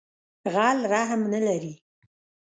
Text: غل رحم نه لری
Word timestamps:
غل 0.53 0.77
رحم 0.91 1.21
نه 1.31 1.39
لری 1.45 1.73